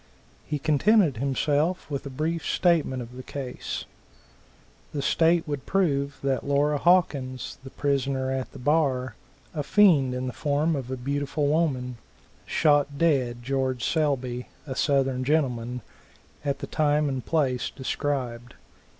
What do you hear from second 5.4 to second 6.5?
would prove that